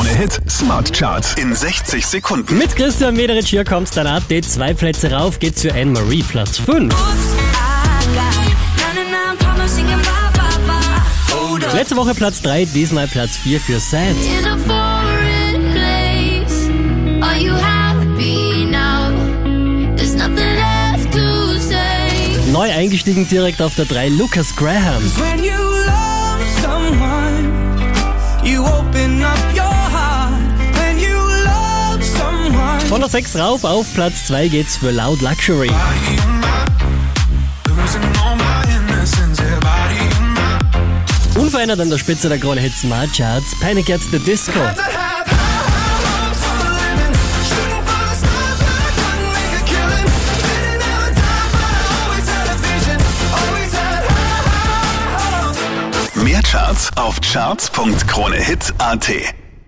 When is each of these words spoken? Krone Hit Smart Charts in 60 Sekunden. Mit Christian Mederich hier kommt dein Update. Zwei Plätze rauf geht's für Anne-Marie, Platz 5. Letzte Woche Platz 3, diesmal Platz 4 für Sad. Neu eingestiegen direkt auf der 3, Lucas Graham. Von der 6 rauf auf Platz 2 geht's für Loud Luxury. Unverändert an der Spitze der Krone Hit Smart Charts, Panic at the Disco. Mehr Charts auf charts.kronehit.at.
Krone 0.00 0.16
Hit 0.16 0.40
Smart 0.48 0.90
Charts 0.94 1.34
in 1.34 1.54
60 1.54 2.06
Sekunden. 2.06 2.56
Mit 2.56 2.74
Christian 2.74 3.14
Mederich 3.14 3.48
hier 3.48 3.64
kommt 3.64 3.94
dein 3.94 4.06
Update. 4.06 4.46
Zwei 4.46 4.72
Plätze 4.72 5.12
rauf 5.12 5.38
geht's 5.38 5.60
für 5.60 5.74
Anne-Marie, 5.74 6.22
Platz 6.22 6.56
5. 6.56 6.94
Letzte 11.74 11.96
Woche 11.96 12.14
Platz 12.14 12.40
3, 12.40 12.64
diesmal 12.64 13.08
Platz 13.08 13.36
4 13.36 13.60
für 13.60 13.78
Sad. 13.78 14.16
Neu 22.50 22.72
eingestiegen 22.72 23.28
direkt 23.28 23.60
auf 23.60 23.74
der 23.74 23.84
3, 23.84 24.08
Lucas 24.08 24.56
Graham. 24.56 25.02
Von 32.90 33.00
der 33.00 33.08
6 33.08 33.36
rauf 33.36 33.62
auf 33.62 33.86
Platz 33.94 34.26
2 34.26 34.48
geht's 34.48 34.76
für 34.76 34.90
Loud 34.90 35.20
Luxury. 35.20 35.70
Unverändert 41.36 41.78
an 41.78 41.88
der 41.88 41.98
Spitze 41.98 42.28
der 42.28 42.38
Krone 42.38 42.60
Hit 42.60 42.72
Smart 42.72 43.16
Charts, 43.16 43.56
Panic 43.60 43.90
at 43.90 44.00
the 44.10 44.18
Disco. 44.18 44.58
Mehr 56.16 56.42
Charts 56.42 56.90
auf 56.96 57.20
charts.kronehit.at. 57.20 59.10